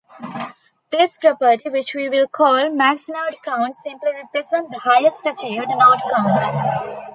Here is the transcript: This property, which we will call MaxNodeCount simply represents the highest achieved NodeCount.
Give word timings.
This 0.89 1.15
property, 1.17 1.69
which 1.69 1.93
we 1.93 2.09
will 2.09 2.27
call 2.27 2.53
MaxNodeCount 2.71 3.75
simply 3.75 4.13
represents 4.15 4.71
the 4.71 4.79
highest 4.79 5.27
achieved 5.27 5.67
NodeCount. 5.67 7.01